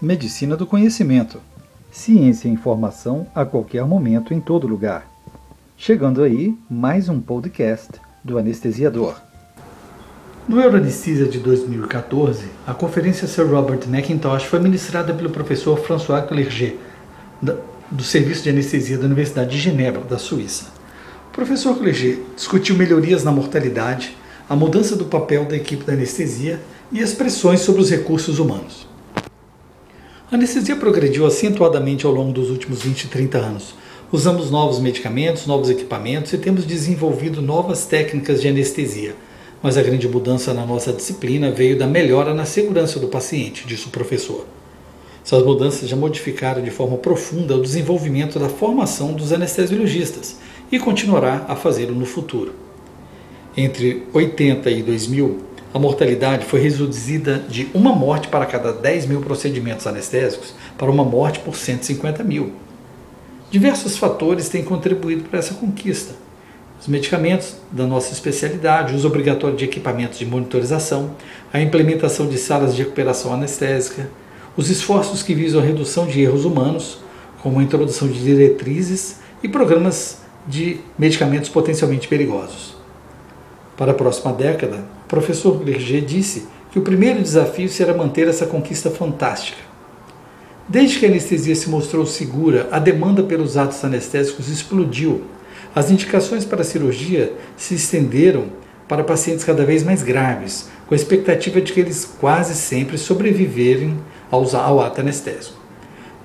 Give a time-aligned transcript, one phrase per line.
[0.00, 1.40] Medicina do Conhecimento.
[1.90, 5.10] Ciência e informação a qualquer momento, em todo lugar.
[5.76, 7.88] Chegando aí, mais um podcast
[8.22, 9.16] do Anestesiador.
[10.48, 16.78] No Euroanesthesia de 2014, a conferência Sir Robert McIntosh foi ministrada pelo professor François Clerget,
[17.90, 20.66] do Serviço de Anestesia da Universidade de Genebra, da Suíça.
[21.30, 24.16] O professor Clerget discutiu melhorias na mortalidade,
[24.48, 26.60] a mudança do papel da equipe da anestesia
[26.92, 28.86] e as pressões sobre os recursos humanos.
[30.30, 33.74] A anestesia progrediu acentuadamente ao longo dos últimos 20 e 30 anos.
[34.12, 39.16] Usamos novos medicamentos, novos equipamentos e temos desenvolvido novas técnicas de anestesia.
[39.62, 43.86] Mas a grande mudança na nossa disciplina veio da melhora na segurança do paciente, disse
[43.86, 44.44] o professor.
[45.24, 50.36] Essas mudanças já modificaram de forma profunda o desenvolvimento da formação dos anestesiologistas
[50.70, 52.52] e continuará a fazê-lo no futuro.
[53.56, 59.20] Entre 80 e 2000, a mortalidade foi reduzida de uma morte para cada 10 mil
[59.20, 62.52] procedimentos anestésicos para uma morte por 150 mil.
[63.50, 66.14] Diversos fatores têm contribuído para essa conquista.
[66.80, 71.10] Os medicamentos da nossa especialidade, o uso obrigatório de equipamentos de monitorização,
[71.52, 74.08] a implementação de salas de recuperação anestésica,
[74.56, 76.98] os esforços que visam a redução de erros humanos,
[77.42, 82.76] como a introdução de diretrizes e programas de medicamentos potencialmente perigosos.
[83.76, 88.44] Para a próxima década, o professor Clerget disse que o primeiro desafio será manter essa
[88.44, 89.56] conquista fantástica.
[90.68, 95.22] Desde que a anestesia se mostrou segura, a demanda pelos atos anestésicos explodiu.
[95.74, 98.50] As indicações para a cirurgia se estenderam
[98.86, 103.96] para pacientes cada vez mais graves, com a expectativa de que eles quase sempre sobreviverem
[104.30, 105.56] ao ato anestésico.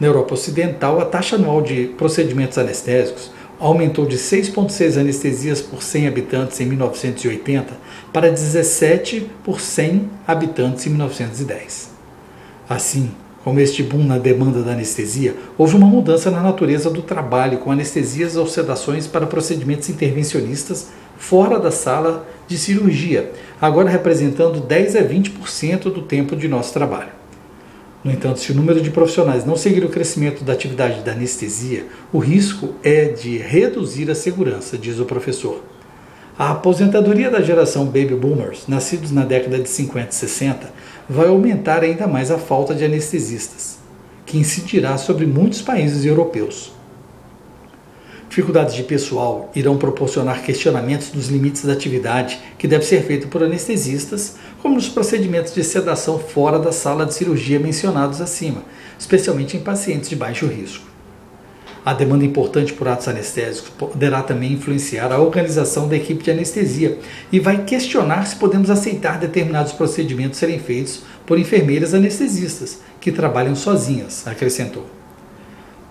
[0.00, 3.30] Na Europa Ocidental, a taxa anual de procedimentos anestésicos
[3.62, 7.74] aumentou de 6,6 anestesias por 100 habitantes em 1980
[8.12, 11.90] para 17 por 100 habitantes em 1910.
[12.68, 13.12] Assim,
[13.44, 17.70] como este boom na demanda da anestesia, houve uma mudança na natureza do trabalho com
[17.70, 25.02] anestesias ou sedações para procedimentos intervencionistas fora da sala de cirurgia, agora representando 10 a
[25.04, 27.21] 20% do tempo de nosso trabalho.
[28.04, 31.86] No entanto, se o número de profissionais não seguir o crescimento da atividade da anestesia,
[32.12, 35.62] o risco é de reduzir a segurança, diz o professor.
[36.36, 40.72] A aposentadoria da geração baby boomers, nascidos na década de 50 e 60,
[41.08, 43.78] vai aumentar ainda mais a falta de anestesistas,
[44.26, 46.72] que incidirá sobre muitos países europeus.
[48.32, 53.42] Dificuldades de pessoal irão proporcionar questionamentos dos limites da atividade que deve ser feito por
[53.42, 58.62] anestesistas, como nos procedimentos de sedação fora da sala de cirurgia mencionados acima,
[58.98, 60.86] especialmente em pacientes de baixo risco.
[61.84, 66.98] A demanda importante por atos anestésicos poderá também influenciar a organização da equipe de anestesia
[67.30, 73.54] e vai questionar se podemos aceitar determinados procedimentos serem feitos por enfermeiras anestesistas que trabalham
[73.54, 75.01] sozinhas, acrescentou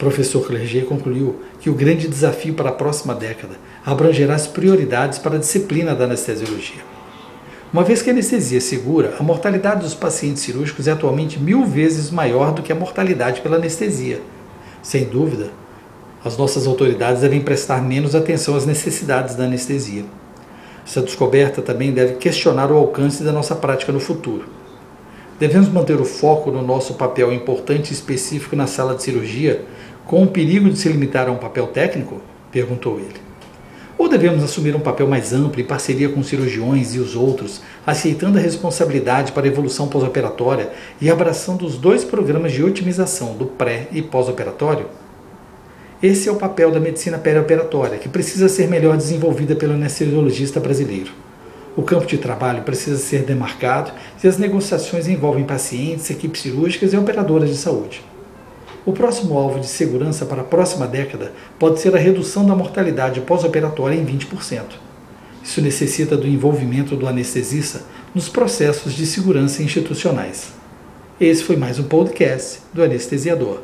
[0.00, 5.36] professor Clerget concluiu que o grande desafio para a próxima década abrangerá as prioridades para
[5.36, 6.80] a disciplina da anestesiologia.
[7.70, 11.66] Uma vez que a anestesia é segura, a mortalidade dos pacientes cirúrgicos é atualmente mil
[11.66, 14.22] vezes maior do que a mortalidade pela anestesia.
[14.82, 15.50] Sem dúvida,
[16.24, 20.04] as nossas autoridades devem prestar menos atenção às necessidades da anestesia.
[20.84, 24.59] Essa descoberta também deve questionar o alcance da nossa prática no futuro.
[25.40, 29.64] Devemos manter o foco no nosso papel importante e específico na sala de cirurgia
[30.06, 32.20] com o perigo de se limitar a um papel técnico?
[32.52, 33.18] perguntou ele.
[33.96, 38.36] Ou devemos assumir um papel mais amplo em parceria com cirurgiões e os outros, aceitando
[38.36, 43.88] a responsabilidade para a evolução pós-operatória e abraçando os dois programas de otimização do pré
[43.92, 44.88] e pós-operatório?
[46.02, 51.12] Esse é o papel da medicina perioperatória, que precisa ser melhor desenvolvida pelo anestesiologista brasileiro.
[51.80, 53.90] O campo de trabalho precisa ser demarcado
[54.22, 58.04] e as negociações envolvem pacientes, equipes cirúrgicas e operadoras de saúde.
[58.84, 63.22] O próximo alvo de segurança para a próxima década pode ser a redução da mortalidade
[63.22, 64.62] pós-operatória em 20%.
[65.42, 67.80] Isso necessita do envolvimento do anestesista
[68.14, 70.52] nos processos de segurança institucionais.
[71.18, 73.62] Esse foi mais um podcast do Anestesiador.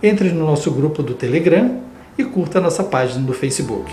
[0.00, 1.80] Entre no nosso grupo do Telegram
[2.16, 3.90] e curta nossa página do Facebook.